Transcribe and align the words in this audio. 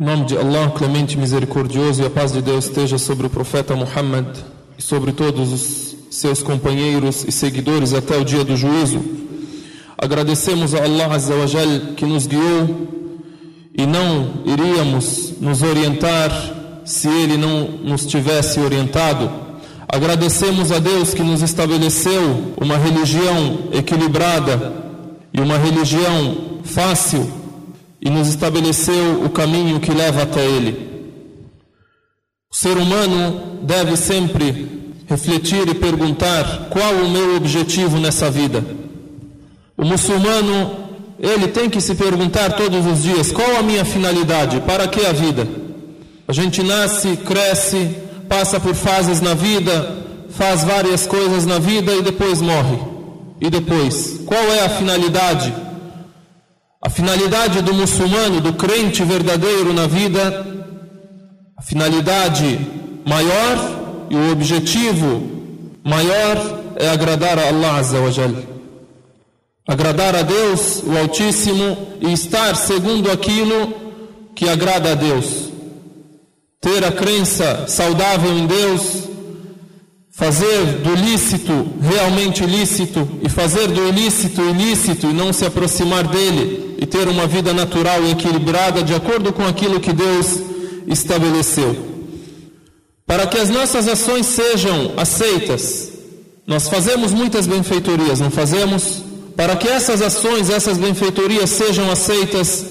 Em 0.00 0.04
nome 0.04 0.24
de 0.24 0.34
Allah, 0.34 0.70
clemente 0.70 1.18
misericordioso, 1.18 2.02
e 2.02 2.06
a 2.06 2.08
paz 2.08 2.32
de 2.32 2.40
Deus 2.40 2.64
esteja 2.64 2.96
sobre 2.96 3.26
o 3.26 3.28
profeta 3.28 3.76
Muhammad 3.76 4.34
e 4.78 4.80
sobre 4.80 5.12
todos 5.12 5.52
os 5.52 5.96
seus 6.10 6.42
companheiros 6.42 7.22
e 7.28 7.30
seguidores 7.30 7.92
até 7.92 8.16
o 8.16 8.24
dia 8.24 8.42
do 8.42 8.56
juízo. 8.56 8.98
Agradecemos 9.98 10.74
a 10.74 10.84
Allah 10.84 11.14
Azza 11.14 11.34
wa 11.34 11.46
Jal 11.46 11.68
que 11.98 12.06
nos 12.06 12.26
guiou 12.26 12.88
e 13.76 13.84
não 13.84 14.40
iríamos 14.46 15.34
nos 15.38 15.62
orientar 15.62 16.30
se 16.82 17.06
Ele 17.06 17.36
não 17.36 17.68
nos 17.84 18.06
tivesse 18.06 18.58
orientado. 18.58 19.30
Agradecemos 19.86 20.72
a 20.72 20.78
Deus 20.78 21.12
que 21.12 21.22
nos 21.22 21.42
estabeleceu 21.42 22.54
uma 22.56 22.78
religião 22.78 23.68
equilibrada 23.70 24.72
e 25.30 25.42
uma 25.42 25.58
religião 25.58 26.60
fácil 26.64 27.39
e 28.00 28.08
nos 28.08 28.28
estabeleceu 28.28 29.22
o 29.24 29.30
caminho 29.30 29.80
que 29.80 29.92
leva 29.92 30.22
até 30.22 30.44
Ele. 30.44 30.88
O 32.50 32.56
ser 32.56 32.76
humano 32.76 33.60
deve 33.62 33.96
sempre 33.96 34.80
refletir 35.06 35.68
e 35.68 35.74
perguntar 35.74 36.68
qual 36.70 36.94
o 36.94 37.10
meu 37.10 37.36
objetivo 37.36 37.98
nessa 37.98 38.30
vida. 38.30 38.64
O 39.76 39.84
muçulmano, 39.84 40.88
ele 41.18 41.48
tem 41.48 41.68
que 41.68 41.80
se 41.80 41.94
perguntar 41.94 42.52
todos 42.52 42.86
os 42.86 43.02
dias: 43.02 43.30
qual 43.30 43.56
a 43.56 43.62
minha 43.62 43.84
finalidade? 43.84 44.60
Para 44.60 44.88
que 44.88 45.04
a 45.04 45.12
vida? 45.12 45.46
A 46.26 46.32
gente 46.32 46.62
nasce, 46.62 47.16
cresce, 47.18 47.96
passa 48.28 48.60
por 48.60 48.74
fases 48.74 49.20
na 49.20 49.34
vida, 49.34 49.96
faz 50.30 50.64
várias 50.64 51.06
coisas 51.06 51.44
na 51.44 51.58
vida 51.58 51.92
e 51.92 52.02
depois 52.02 52.40
morre. 52.40 52.78
E 53.40 53.50
depois, 53.50 54.20
qual 54.26 54.42
é 54.42 54.64
a 54.64 54.68
finalidade? 54.68 55.52
A 56.82 56.88
finalidade 56.88 57.60
do 57.60 57.74
muçulmano, 57.74 58.40
do 58.40 58.54
crente 58.54 59.04
verdadeiro 59.04 59.74
na 59.74 59.86
vida, 59.86 60.46
a 61.54 61.60
finalidade 61.60 62.58
maior 63.06 64.06
e 64.08 64.16
o 64.16 64.32
objetivo 64.32 65.22
maior 65.84 66.62
é 66.76 66.88
agradar 66.88 67.38
a 67.38 67.48
Allah 67.48 67.76
Azza 67.76 68.00
wa 68.00 68.10
Jal. 68.10 68.30
Agradar 69.68 70.16
a 70.16 70.22
Deus, 70.22 70.82
o 70.82 70.96
Altíssimo, 70.96 71.76
e 72.00 72.14
estar 72.14 72.56
segundo 72.56 73.10
aquilo 73.10 73.74
que 74.34 74.48
agrada 74.48 74.92
a 74.92 74.94
Deus. 74.94 75.50
Ter 76.62 76.82
a 76.82 76.90
crença 76.90 77.66
saudável 77.68 78.32
em 78.38 78.46
Deus, 78.46 79.09
fazer 80.20 80.82
do 80.82 80.94
lícito 80.94 81.66
realmente 81.80 82.44
lícito 82.44 83.08
e 83.22 83.28
fazer 83.30 83.68
do 83.68 83.88
ilícito 83.88 84.42
ilícito 84.42 85.06
e 85.06 85.14
não 85.14 85.32
se 85.32 85.46
aproximar 85.46 86.06
dele 86.06 86.76
e 86.78 86.84
ter 86.84 87.08
uma 87.08 87.26
vida 87.26 87.54
natural 87.54 88.04
e 88.04 88.10
equilibrada 88.10 88.82
de 88.82 88.94
acordo 88.94 89.32
com 89.32 89.46
aquilo 89.46 89.80
que 89.80 89.94
Deus 89.94 90.40
estabeleceu. 90.86 91.74
Para 93.06 93.26
que 93.26 93.38
as 93.38 93.48
nossas 93.48 93.88
ações 93.88 94.26
sejam 94.26 94.92
aceitas, 94.98 95.90
nós 96.46 96.68
fazemos 96.68 97.12
muitas 97.12 97.46
benfeitorias, 97.46 98.20
não 98.20 98.30
fazemos? 98.30 99.02
Para 99.34 99.56
que 99.56 99.68
essas 99.68 100.02
ações, 100.02 100.50
essas 100.50 100.76
benfeitorias 100.76 101.48
sejam 101.48 101.90
aceitas, 101.90 102.66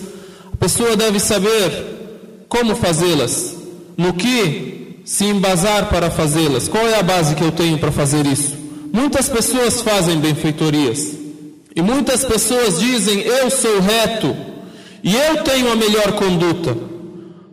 a 0.53 0.55
pessoa 0.55 0.95
deve 0.95 1.19
saber 1.19 2.45
como 2.47 2.75
fazê-las, 2.75 3.55
no 3.97 4.13
que 4.13 4.79
se 5.09 5.25
embasar 5.25 5.89
para 5.89 6.11
fazê-las. 6.11 6.67
Qual 6.67 6.87
é 6.87 6.99
a 6.99 7.01
base 7.01 7.33
que 7.33 7.43
eu 7.43 7.51
tenho 7.51 7.79
para 7.79 7.91
fazer 7.91 8.27
isso? 8.27 8.55
Muitas 8.93 9.27
pessoas 9.27 9.81
fazem 9.81 10.19
benfeitorias. 10.19 11.15
E 11.75 11.81
muitas 11.81 12.23
pessoas 12.23 12.79
dizem: 12.79 13.21
Eu 13.21 13.49
sou 13.49 13.79
reto 13.79 14.37
e 15.03 15.15
eu 15.15 15.37
tenho 15.43 15.71
a 15.71 15.75
melhor 15.75 16.11
conduta. 16.11 16.77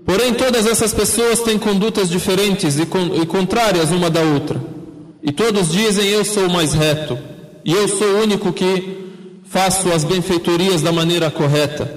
Porém, 0.04 0.34
todas 0.34 0.66
essas 0.66 0.92
pessoas 0.92 1.40
têm 1.40 1.58
condutas 1.58 2.10
diferentes 2.10 2.78
e, 2.78 2.84
con 2.84 3.14
e 3.14 3.24
contrárias 3.24 3.90
uma 3.90 4.10
da 4.10 4.20
outra. 4.20 4.60
E 5.22 5.32
todos 5.32 5.72
dizem: 5.72 6.06
Eu 6.08 6.26
sou 6.26 6.50
mais 6.50 6.74
reto 6.74 7.18
e 7.64 7.72
eu 7.72 7.88
sou 7.88 8.06
o 8.06 8.22
único 8.22 8.52
que 8.52 8.98
faço 9.48 9.90
as 9.90 10.04
benfeitorias 10.04 10.82
da 10.82 10.92
maneira 10.92 11.30
correta. 11.30 11.90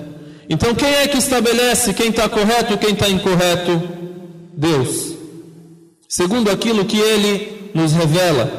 Então, 0.50 0.74
quem 0.74 0.90
é 0.90 1.06
que 1.06 1.18
estabelece 1.18 1.94
quem 1.94 2.12
está 2.12 2.30
correto 2.30 2.76
e 2.76 2.78
quem 2.78 2.92
está 2.92 3.10
incorreto? 3.10 3.82
Deus 4.56 5.19
segundo 6.10 6.50
aquilo 6.50 6.84
que 6.84 6.98
ele 6.98 7.72
nos 7.76 7.94
revela 7.94 8.52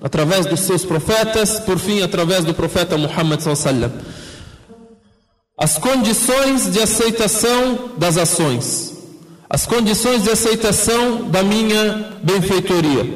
através 0.00 0.46
dos 0.46 0.60
seus 0.60 0.84
profetas, 0.84 1.58
por 1.60 1.78
fim 1.78 2.00
através 2.00 2.44
do 2.44 2.54
profeta 2.54 2.96
Muhammad 2.96 3.40
sallallahu 3.40 3.92
as 5.58 5.78
condições 5.78 6.72
de 6.72 6.80
aceitação 6.80 7.90
das 7.96 8.16
ações, 8.16 8.96
as 9.48 9.66
condições 9.66 10.22
de 10.22 10.30
aceitação 10.30 11.30
da 11.30 11.42
minha 11.42 12.18
benfeitoria. 12.22 13.06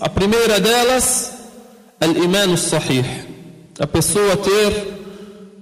A 0.00 0.08
primeira 0.08 0.58
delas, 0.58 1.32
al-iman 2.00 2.56
sahih, 2.56 3.04
a 3.78 3.86
pessoa 3.86 4.36
ter 4.36 4.94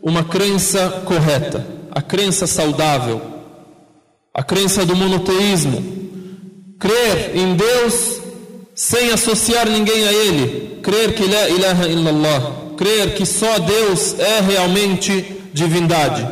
uma 0.02 0.22
crença 0.22 1.02
correta, 1.04 1.66
a 1.90 2.02
crença 2.02 2.46
saudável, 2.46 3.20
a 4.32 4.42
crença 4.42 4.84
do 4.84 4.94
monoteísmo, 4.94 6.03
crer 6.78 7.36
em 7.36 7.54
Deus 7.54 8.20
sem 8.74 9.10
associar 9.12 9.68
ninguém 9.68 10.06
a 10.06 10.12
Ele, 10.12 10.80
crer 10.82 11.14
que 11.14 11.24
la 11.24 11.48
ilaha 11.48 11.88
illallah, 11.88 12.52
crer 12.76 13.14
que 13.14 13.24
só 13.24 13.58
Deus 13.58 14.18
é 14.18 14.40
realmente 14.40 15.24
divindade. 15.52 16.26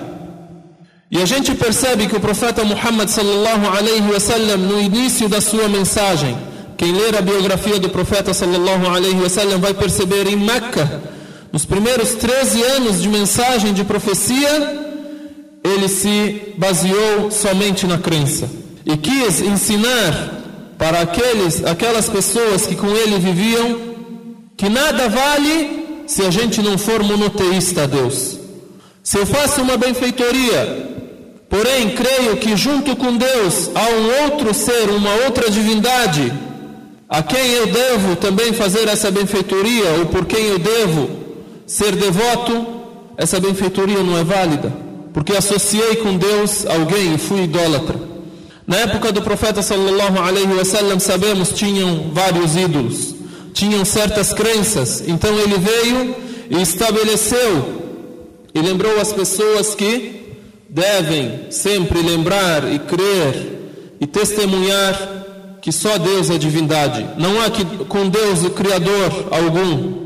E 1.11 1.19
a 1.19 1.25
gente 1.25 1.55
percebe 1.55 2.07
que 2.07 2.17
o 2.17 2.21
profeta 2.21 2.65
Muhammad 2.65 3.09
sallallahu 3.09 3.67
alaihi 3.77 4.13
wasallam 4.13 4.57
no 4.59 4.81
início 4.81 5.29
da 5.29 5.41
sua 5.41 5.69
mensagem, 5.69 6.37
quem 6.77 6.93
ler 6.93 7.17
a 7.17 7.21
biografia 7.21 7.79
do 7.79 7.91
profeta 7.91 8.35
sallallahu 8.35 8.87
alaihi 8.87 9.21
wasallam 9.21 9.61
vai 9.61 9.75
perceber 9.75 10.27
em 10.27 10.37
Meca, 10.37 11.03
nos 11.53 11.65
primeiros 11.67 12.15
13 12.15 12.63
anos 12.63 13.01
de 13.01 13.09
mensagem 13.09 13.75
de 13.75 13.85
profecia, 13.85 14.81
ele 15.63 15.87
se 15.87 16.55
baseou 16.57 17.31
somente 17.31 17.87
na 17.87 17.99
crença 17.99 18.62
e 18.85 18.97
quis 18.97 19.41
ensinar 19.41 20.43
para 20.77 21.01
aqueles, 21.01 21.65
aquelas 21.65 22.09
pessoas 22.09 22.67
que 22.67 22.75
com 22.75 22.89
ele 22.89 23.19
viviam, 23.19 23.79
que 24.57 24.69
nada 24.69 25.09
vale 25.09 26.05
se 26.07 26.23
a 26.23 26.31
gente 26.31 26.61
não 26.61 26.77
for 26.77 27.03
monoteísta 27.03 27.85
a 27.85 27.87
Deus. 27.87 28.39
Se 29.03 29.19
eu 29.19 29.27
faço 29.27 29.63
uma 29.63 29.77
benfeitoria, 29.77 30.91
porém 31.49 31.91
creio 31.91 32.37
que 32.37 32.57
junto 32.57 32.97
com 32.97 33.17
Deus 33.17 33.71
há 33.75 33.89
um 33.91 34.25
outro 34.25 34.53
ser, 34.53 34.91
uma 34.91 35.15
outra 35.25 35.51
divindade, 35.51 36.33
a 37.09 37.23
quem 37.23 37.51
eu 37.53 37.67
devo 37.67 38.17
também 38.17 38.53
fazer 38.53 38.89
essa 38.89 39.11
benfeitoria, 39.11 39.91
ou 39.99 40.07
por 40.07 40.25
quem 40.25 40.47
eu 40.47 40.59
devo 40.59 41.11
ser 41.67 41.95
devoto, 41.95 42.67
essa 43.17 43.39
benfeitoria 43.39 44.03
não 44.03 44.19
é 44.19 44.25
válida, 44.25 44.73
porque 45.13 45.37
associei 45.37 45.97
com 45.97 46.17
Deus 46.17 46.67
alguém 46.67 47.15
e 47.15 47.19
fui 47.19 47.43
idólatra. 47.43 48.12
Na 48.67 48.77
época 48.79 49.11
do 49.13 49.23
profeta 49.23 49.63
sallallahu 49.63 50.19
alaihi 50.19 50.53
wasallam, 50.53 51.01
sabemos, 51.01 51.51
tinham 51.51 52.11
vários 52.13 52.57
ídolos, 52.57 53.15
tinham 53.53 53.85
certas 53.85 54.33
crenças. 54.33 55.03
Então 55.07 55.37
ele 55.39 55.59
veio 55.59 56.15
e 56.51 56.63
estabeleceu 56.63 57.83
e 58.55 58.61
lembrou 58.61 59.01
as 59.01 59.13
pessoas 59.13 59.75
que 59.75 60.21
devem 60.69 61.51
sempre 61.51 62.01
lembrar 62.01 62.73
e 62.73 62.79
crer 62.79 63.61
e 64.01 64.07
testemunhar 64.07 65.23
que 65.61 65.71
só 65.71 65.97
Deus 65.99 66.31
é 66.31 66.39
divindade. 66.39 67.07
Não 67.19 67.41
há 67.41 67.51
que, 67.51 67.65
com 67.85 68.09
Deus 68.09 68.43
o 68.45 68.51
Criador 68.51 69.29
algum. 69.31 70.03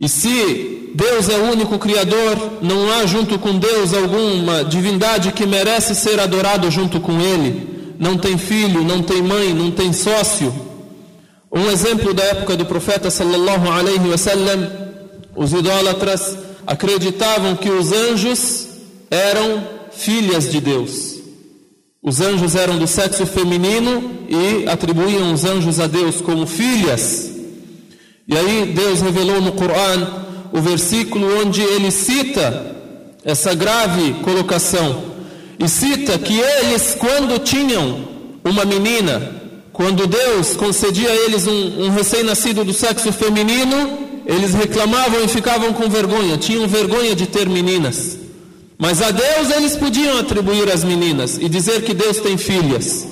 E 0.00 0.08
se 0.08 0.77
Deus 0.94 1.28
é 1.28 1.36
o 1.36 1.52
único 1.52 1.78
Criador, 1.78 2.58
não 2.62 2.92
há 2.92 3.06
junto 3.06 3.38
com 3.38 3.58
Deus 3.58 3.92
alguma 3.94 4.64
divindade 4.64 5.32
que 5.32 5.46
merece 5.46 5.94
ser 5.94 6.18
adorado 6.20 6.70
junto 6.70 7.00
com 7.00 7.20
Ele. 7.20 7.94
Não 7.98 8.16
tem 8.16 8.38
filho, 8.38 8.84
não 8.84 9.02
tem 9.02 9.22
mãe, 9.22 9.52
não 9.52 9.70
tem 9.70 9.92
sócio. 9.92 10.54
Um 11.52 11.70
exemplo 11.70 12.12
da 12.12 12.22
época 12.24 12.56
do 12.56 12.64
profeta 12.64 13.10
sallallahu 13.10 13.68
alaihi 13.70 14.08
wasallam, 14.08 14.70
os 15.34 15.52
idólatras 15.52 16.36
acreditavam 16.66 17.56
que 17.56 17.70
os 17.70 17.92
anjos 17.92 18.68
eram 19.10 19.64
filhas 19.90 20.50
de 20.50 20.60
Deus. 20.60 21.16
Os 22.02 22.20
anjos 22.20 22.54
eram 22.54 22.78
do 22.78 22.86
sexo 22.86 23.26
feminino 23.26 24.26
e 24.28 24.68
atribuíam 24.68 25.32
os 25.32 25.44
anjos 25.44 25.80
a 25.80 25.86
Deus 25.86 26.20
como 26.20 26.46
filhas. 26.46 27.30
E 28.26 28.36
aí 28.36 28.72
Deus 28.74 29.00
revelou 29.00 29.40
no 29.40 29.52
Coran 29.52 30.27
o 30.52 30.60
versículo 30.60 31.40
onde 31.40 31.62
ele 31.62 31.90
cita 31.90 32.76
essa 33.24 33.54
grave 33.54 34.14
colocação 34.24 35.04
e 35.58 35.68
cita 35.68 36.18
que 36.18 36.38
eles, 36.38 36.94
quando 36.94 37.38
tinham 37.40 38.08
uma 38.44 38.64
menina, 38.64 39.38
quando 39.72 40.06
Deus 40.06 40.54
concedia 40.54 41.10
a 41.10 41.14
eles 41.14 41.46
um, 41.46 41.84
um 41.84 41.90
recém-nascido 41.90 42.64
do 42.64 42.72
sexo 42.72 43.12
feminino, 43.12 43.98
eles 44.24 44.54
reclamavam 44.54 45.24
e 45.24 45.28
ficavam 45.28 45.72
com 45.72 45.88
vergonha, 45.88 46.38
tinham 46.38 46.66
vergonha 46.68 47.14
de 47.16 47.26
ter 47.26 47.48
meninas. 47.48 48.18
Mas 48.78 49.02
a 49.02 49.10
Deus 49.10 49.50
eles 49.50 49.76
podiam 49.76 50.18
atribuir 50.20 50.70
as 50.70 50.84
meninas 50.84 51.38
e 51.38 51.48
dizer 51.48 51.82
que 51.82 51.92
Deus 51.92 52.18
tem 52.18 52.38
filhas. 52.38 53.08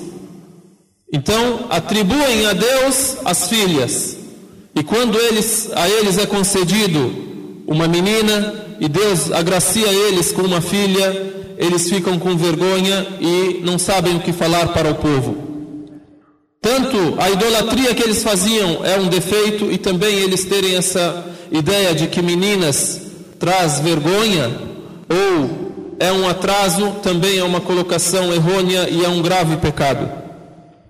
Então, 1.11 1.65
atribuem 1.69 2.45
a 2.45 2.53
Deus 2.53 3.17
as 3.25 3.49
filhas. 3.49 4.17
E 4.73 4.83
quando 4.83 5.19
eles, 5.19 5.69
a 5.73 5.89
eles 5.89 6.17
é 6.17 6.25
concedido 6.25 7.26
uma 7.67 7.85
menina 7.85 8.53
e 8.79 8.87
Deus 8.87 9.29
agracia 9.31 9.87
eles 9.87 10.31
com 10.31 10.43
uma 10.43 10.61
filha, 10.61 11.35
eles 11.57 11.89
ficam 11.89 12.17
com 12.17 12.37
vergonha 12.37 13.05
e 13.19 13.59
não 13.63 13.77
sabem 13.77 14.15
o 14.15 14.21
que 14.21 14.31
falar 14.31 14.69
para 14.69 14.89
o 14.89 14.95
povo. 14.95 15.35
Tanto 16.61 17.15
a 17.19 17.29
idolatria 17.29 17.93
que 17.93 18.03
eles 18.03 18.23
faziam 18.23 18.85
é 18.85 18.97
um 18.97 19.07
defeito 19.07 19.69
e 19.69 19.77
também 19.77 20.19
eles 20.19 20.45
terem 20.45 20.77
essa 20.77 21.25
ideia 21.51 21.93
de 21.93 22.07
que 22.07 22.21
meninas 22.21 23.01
traz 23.37 23.79
vergonha 23.79 24.49
ou 25.09 25.95
é 25.99 26.11
um 26.11 26.27
atraso, 26.27 26.91
também 27.03 27.37
é 27.39 27.43
uma 27.43 27.59
colocação 27.59 28.33
errônea 28.33 28.87
e 28.89 29.03
é 29.03 29.09
um 29.09 29.21
grave 29.21 29.57
pecado. 29.57 30.09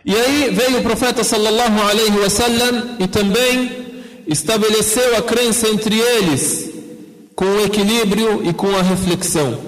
E 0.05 0.15
aí 0.15 0.49
veio 0.51 0.79
o 0.79 0.83
profeta 0.83 1.23
sallallahu 1.23 1.81
alaihi 1.81 2.19
wasallam 2.19 2.97
e 2.99 3.07
também 3.07 3.87
estabeleceu 4.27 5.17
a 5.17 5.21
crença 5.21 5.67
entre 5.69 5.97
eles 5.99 6.66
com 7.37 7.45
o 7.45 7.63
equilíbrio 7.63 8.41
e 8.43 8.51
com 8.51 8.75
a 8.75 8.81
reflexão. 8.81 9.59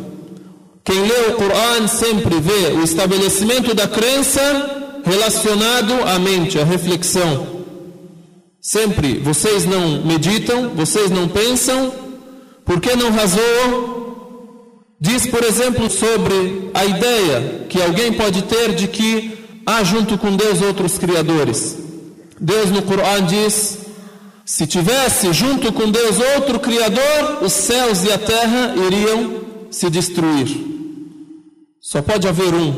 Quem 0.84 1.04
lê 1.04 1.28
o 1.28 1.34
Coran 1.36 1.88
sempre 1.88 2.40
vê 2.40 2.74
o 2.74 2.84
estabelecimento 2.84 3.76
da 3.76 3.88
crença 3.88 5.02
relacionado 5.06 5.94
à 6.04 6.18
mente, 6.18 6.58
à 6.58 6.64
reflexão. 6.64 7.60
Sempre 8.60 9.20
vocês 9.20 9.66
não 9.66 10.04
meditam, 10.04 10.70
vocês 10.70 11.12
não 11.12 11.28
pensam, 11.28 11.94
por 12.66 12.82
que 12.82 12.96
não 12.96 13.12
razou? 13.12 14.00
Diz, 15.00 15.28
por 15.28 15.44
exemplo, 15.44 15.92
sobre 15.92 16.72
a 16.74 16.86
ideia 16.86 17.68
que 17.70 17.80
alguém 17.80 18.14
pode 18.14 18.42
ter 18.44 18.74
de 18.74 18.88
que 18.88 19.62
há 19.64 19.84
junto 19.84 20.18
com 20.18 20.36
Deus 20.36 20.60
outros 20.64 20.98
criadores. 20.98 21.78
Deus 22.40 22.72
no 22.72 22.82
Coran 22.82 23.28
diz: 23.28 23.79
se 24.50 24.66
tivesse 24.66 25.32
junto 25.32 25.72
com 25.72 25.92
Deus 25.92 26.18
outro 26.36 26.60
criador, 26.60 27.44
os 27.44 27.54
céus 27.54 28.04
e 28.04 28.12
a 28.12 28.18
terra 28.18 28.74
iriam 28.88 29.42
se 29.70 29.92
destruir. 29.92 30.48
Só 31.80 32.02
pode 32.02 32.28
haver 32.28 32.56
um. 32.56 32.74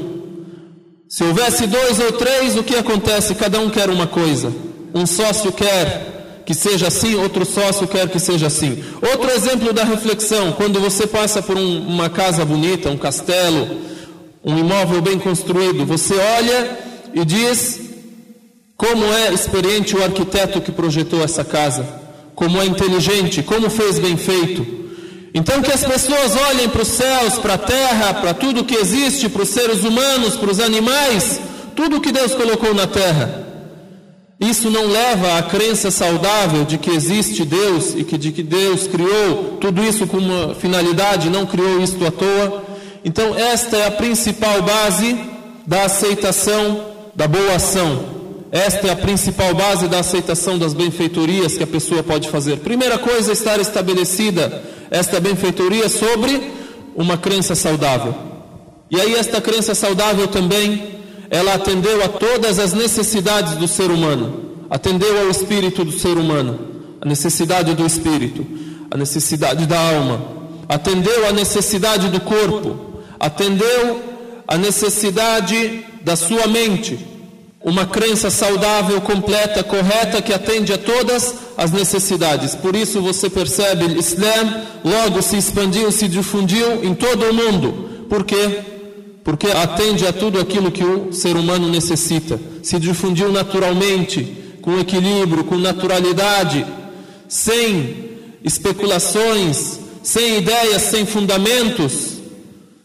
Se 1.07 1.23
houvesse 1.23 1.65
dois 1.67 1.97
ou 1.97 2.11
três, 2.11 2.57
o 2.57 2.63
que 2.63 2.75
acontece? 2.75 3.35
Cada 3.35 3.57
um 3.61 3.69
quer 3.69 3.89
uma 3.89 4.05
coisa. 4.05 4.53
Um 4.93 5.05
sócio 5.05 5.49
quer 5.53 6.43
que 6.45 6.53
seja 6.53 6.87
assim, 6.87 7.15
outro 7.15 7.45
sócio 7.45 7.87
quer 7.87 8.09
que 8.09 8.19
seja 8.19 8.47
assim. 8.47 8.83
Outro 9.09 9.31
exemplo 9.31 9.71
da 9.71 9.85
reflexão: 9.85 10.51
quando 10.51 10.77
você 10.77 11.07
passa 11.07 11.41
por 11.41 11.55
um, 11.55 11.87
uma 11.87 12.09
casa 12.09 12.43
bonita, 12.43 12.89
um 12.89 12.97
castelo, 12.97 13.77
um 14.43 14.57
imóvel 14.57 15.01
bem 15.01 15.17
construído, 15.17 15.85
você 15.85 16.15
olha 16.15 16.79
e 17.13 17.23
diz 17.23 17.90
como 18.81 19.05
é 19.13 19.31
experiente 19.31 19.95
o 19.95 20.03
arquiteto 20.03 20.59
que 20.59 20.71
projetou 20.71 21.23
essa 21.23 21.45
casa, 21.45 21.85
como 22.33 22.59
é 22.59 22.65
inteligente, 22.65 23.43
como 23.43 23.69
fez 23.69 23.99
bem 23.99 24.17
feito. 24.17 24.65
Então 25.35 25.61
que 25.61 25.71
as 25.71 25.83
pessoas 25.83 26.35
olhem 26.49 26.67
para 26.67 26.81
os 26.81 26.87
céus, 26.87 27.35
para 27.35 27.53
a 27.53 27.57
terra, 27.59 28.15
para 28.15 28.33
tudo 28.33 28.63
que 28.63 28.73
existe, 28.73 29.29
para 29.29 29.43
os 29.43 29.49
seres 29.49 29.83
humanos, 29.83 30.35
para 30.35 30.49
os 30.49 30.59
animais, 30.59 31.39
tudo 31.75 32.01
que 32.01 32.11
Deus 32.11 32.33
colocou 32.33 32.73
na 32.73 32.87
terra. 32.87 33.45
Isso 34.39 34.71
não 34.71 34.87
leva 34.87 35.37
à 35.37 35.43
crença 35.43 35.91
saudável 35.91 36.65
de 36.65 36.79
que 36.79 36.89
existe 36.89 37.45
Deus 37.45 37.93
e 37.95 38.03
que 38.03 38.17
de 38.17 38.31
que 38.31 38.41
Deus 38.41 38.87
criou 38.87 39.59
tudo 39.61 39.83
isso 39.83 40.07
com 40.07 40.17
uma 40.17 40.55
finalidade, 40.55 41.29
não 41.29 41.45
criou 41.45 41.83
isto 41.83 42.03
à 42.03 42.09
toa. 42.09 42.63
Então 43.05 43.35
esta 43.35 43.77
é 43.77 43.85
a 43.85 43.91
principal 43.91 44.59
base 44.63 45.15
da 45.67 45.83
aceitação 45.83 46.83
da 47.13 47.27
boa 47.27 47.53
ação. 47.53 48.20
Esta 48.51 48.87
é 48.87 48.91
a 48.91 48.95
principal 48.97 49.53
base 49.53 49.87
da 49.87 49.99
aceitação 49.99 50.57
das 50.57 50.73
benfeitorias 50.73 51.55
que 51.55 51.63
a 51.63 51.67
pessoa 51.67 52.03
pode 52.03 52.29
fazer. 52.29 52.57
Primeira 52.57 52.97
coisa, 52.97 53.31
estar 53.31 53.59
estabelecida 53.59 54.61
esta 54.91 55.21
benfeitoria 55.21 55.87
sobre 55.87 56.51
uma 56.93 57.17
crença 57.17 57.55
saudável. 57.55 58.13
E 58.89 58.99
aí 58.99 59.15
esta 59.15 59.39
crença 59.39 59.73
saudável 59.73 60.27
também, 60.27 60.99
ela 61.29 61.53
atendeu 61.53 62.03
a 62.03 62.09
todas 62.09 62.59
as 62.59 62.73
necessidades 62.73 63.55
do 63.55 63.69
ser 63.69 63.89
humano. 63.89 64.51
Atendeu 64.69 65.21
ao 65.21 65.29
espírito 65.29 65.85
do 65.85 65.91
ser 65.93 66.17
humano, 66.17 66.59
a 67.01 67.07
necessidade 67.07 67.73
do 67.73 67.85
espírito, 67.85 68.45
a 68.89 68.97
necessidade 68.97 69.65
da 69.65 69.79
alma, 69.79 70.21
atendeu 70.67 71.27
a 71.27 71.31
necessidade 71.31 72.09
do 72.09 72.21
corpo, 72.21 73.01
atendeu 73.19 74.01
a 74.47 74.57
necessidade 74.57 75.85
da 76.03 76.15
sua 76.15 76.47
mente, 76.47 76.97
uma 77.63 77.85
crença 77.85 78.29
saudável, 78.29 78.99
completa, 79.01 79.63
correta, 79.63 80.21
que 80.21 80.33
atende 80.33 80.73
a 80.73 80.77
todas 80.77 81.35
as 81.55 81.71
necessidades. 81.71 82.55
Por 82.55 82.75
isso 82.75 83.01
você 83.01 83.29
percebe, 83.29 83.85
o 83.85 83.99
Islã 83.99 84.63
logo 84.83 85.21
se 85.21 85.37
expandiu, 85.37 85.91
se 85.91 86.07
difundiu 86.07 86.83
em 86.83 86.95
todo 86.95 87.29
o 87.29 87.33
mundo. 87.33 88.07
Por 88.09 88.23
quê? 88.23 88.59
Porque 89.23 89.47
atende 89.47 90.07
a 90.07 90.11
tudo 90.11 90.39
aquilo 90.39 90.71
que 90.71 90.83
o 90.83 91.13
ser 91.13 91.35
humano 91.35 91.69
necessita. 91.69 92.39
Se 92.63 92.79
difundiu 92.79 93.31
naturalmente, 93.31 94.37
com 94.61 94.79
equilíbrio, 94.79 95.43
com 95.43 95.55
naturalidade, 95.55 96.65
sem 97.27 98.09
especulações, 98.43 99.79
sem 100.01 100.39
ideias, 100.39 100.81
sem 100.81 101.05
fundamentos, 101.05 102.17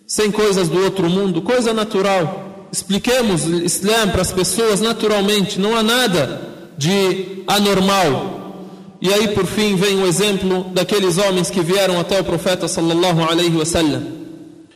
sem 0.06 0.30
coisas 0.30 0.68
do 0.68 0.82
outro 0.84 1.08
mundo, 1.08 1.40
coisa 1.40 1.72
natural. 1.72 2.45
Expliquemos 2.76 3.46
o 3.46 3.54
Islã 3.64 4.06
para 4.06 4.20
as 4.20 4.30
pessoas 4.30 4.82
naturalmente, 4.82 5.58
não 5.58 5.74
há 5.74 5.82
nada 5.82 6.42
de 6.76 7.42
anormal. 7.46 8.68
E 9.00 9.10
aí 9.14 9.28
por 9.28 9.46
fim 9.46 9.76
vem 9.76 10.02
o 10.02 10.06
exemplo 10.06 10.66
daqueles 10.74 11.16
homens 11.16 11.48
que 11.48 11.62
vieram 11.62 11.98
até 11.98 12.20
o 12.20 12.24
profeta 12.24 12.68
sallallahu 12.68 13.22
alaihi 13.22 13.56
wasallam 13.56 14.02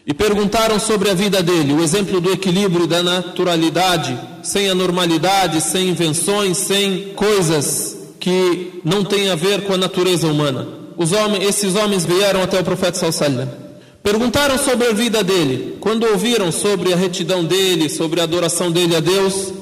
e 0.06 0.14
perguntaram 0.14 0.80
sobre 0.80 1.10
a 1.10 1.14
vida 1.14 1.42
dele, 1.42 1.74
o 1.74 1.82
exemplo 1.82 2.22
do 2.22 2.32
equilíbrio 2.32 2.86
da 2.86 3.02
naturalidade, 3.02 4.18
sem 4.42 4.70
anormalidade, 4.70 5.60
sem 5.60 5.90
invenções, 5.90 6.56
sem 6.56 7.12
coisas 7.14 7.98
que 8.18 8.80
não 8.82 9.04
têm 9.04 9.28
a 9.28 9.36
ver 9.36 9.64
com 9.64 9.74
a 9.74 9.78
natureza 9.78 10.26
humana. 10.26 10.66
Os 10.96 11.12
homens, 11.12 11.46
esses 11.46 11.76
homens 11.76 12.06
vieram 12.06 12.42
até 12.42 12.58
o 12.58 12.64
profeta 12.64 12.98
sallallahu 12.98 13.42
alaihi 13.42 13.59
Perguntaram 14.02 14.56
sobre 14.56 14.88
a 14.88 14.92
vida 14.92 15.22
dele. 15.22 15.76
Quando 15.80 16.04
ouviram 16.04 16.50
sobre 16.50 16.92
a 16.92 16.96
retidão 16.96 17.44
dele, 17.44 17.88
sobre 17.88 18.20
a 18.20 18.24
adoração 18.24 18.72
dele 18.72 18.96
a 18.96 19.00
Deus, 19.00 19.52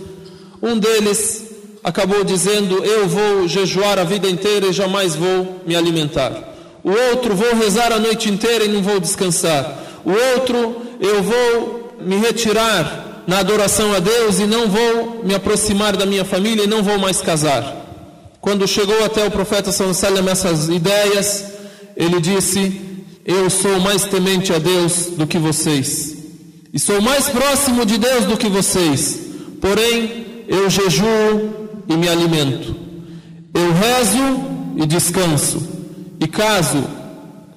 um 0.62 0.78
deles 0.78 1.44
acabou 1.82 2.22
dizendo: 2.22 2.84
Eu 2.84 3.08
vou 3.08 3.48
jejuar 3.48 3.98
a 3.98 4.04
vida 4.04 4.28
inteira 4.28 4.66
e 4.66 4.72
jamais 4.72 5.16
vou 5.16 5.60
me 5.66 5.74
alimentar. 5.74 6.54
O 6.84 6.90
outro, 7.10 7.34
vou 7.34 7.54
rezar 7.56 7.92
a 7.92 7.98
noite 7.98 8.30
inteira 8.30 8.64
e 8.64 8.68
não 8.68 8.80
vou 8.80 9.00
descansar. 9.00 9.76
O 10.04 10.12
outro, 10.34 10.82
eu 11.00 11.22
vou 11.22 11.96
me 12.00 12.16
retirar 12.16 13.24
na 13.26 13.40
adoração 13.40 13.92
a 13.92 13.98
Deus 13.98 14.38
e 14.38 14.46
não 14.46 14.68
vou 14.68 15.22
me 15.24 15.34
aproximar 15.34 15.96
da 15.96 16.06
minha 16.06 16.24
família 16.24 16.62
e 16.62 16.68
não 16.68 16.82
vou 16.82 16.96
mais 16.96 17.20
casar. 17.20 17.76
Quando 18.40 18.66
chegou 18.68 19.04
até 19.04 19.26
o 19.26 19.30
profeta 19.30 19.72
Sallallahu 19.72 20.28
essas 20.30 20.68
ideias, 20.68 21.44
ele 21.96 22.20
disse: 22.20 22.88
eu 23.28 23.50
sou 23.50 23.78
mais 23.78 24.04
temente 24.04 24.54
a 24.54 24.58
Deus 24.58 25.11
do 25.14 25.26
que 25.26 25.37
vocês, 25.37 26.16
e 26.73 26.78
sou 26.78 26.99
mais 27.02 27.28
próximo 27.28 27.85
de 27.85 27.99
Deus 27.99 28.25
do 28.25 28.38
que 28.38 28.49
vocês, 28.49 29.20
porém 29.61 30.44
eu 30.49 30.70
jejuo 30.70 31.68
e 31.87 31.94
me 31.94 32.08
alimento, 32.08 32.75
eu 33.52 33.70
rezo 33.75 34.40
e 34.76 34.87
descanso, 34.87 35.62
e 36.18 36.26
caso 36.26 36.82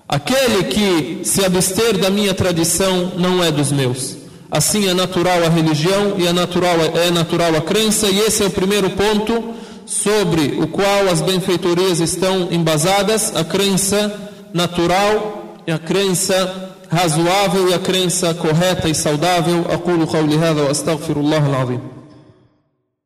aquele 0.09 0.65
que 0.65 1.21
se 1.23 1.45
abster 1.45 1.97
da 1.97 2.09
minha 2.09 2.33
tradição 2.33 3.13
não 3.17 3.41
é 3.41 3.49
dos 3.49 3.71
meus. 3.71 4.17
Assim 4.51 4.89
é 4.89 4.93
natural 4.93 5.45
a 5.45 5.49
religião 5.49 6.15
e 6.17 6.27
é 6.27 6.33
natural, 6.33 6.75
é 6.93 7.09
natural 7.09 7.55
a 7.55 7.61
crença, 7.61 8.07
e 8.07 8.19
esse 8.19 8.43
é 8.43 8.47
o 8.47 8.51
primeiro 8.51 8.89
ponto 8.89 9.41
sobre 9.85 10.57
o 10.61 10.67
qual 10.67 11.07
as 11.09 11.21
benfeitorias 11.21 12.01
estão 12.01 12.49
embasadas, 12.51 13.33
a 13.33 13.45
crença 13.45 14.13
natural 14.53 15.40
a 15.66 15.78
crença 15.78 16.72
razoável 16.90 17.68
e 17.70 17.74
a 17.74 17.78
crença 17.78 18.34
correta 18.34 18.88
e 18.88 18.94
saudável. 18.94 19.64
أقول 19.68 20.06
قولي 20.06 20.38
هذا 20.38 20.62
وأستغفر 20.62 21.16
الله 21.16 21.46
العظيم 21.46 21.80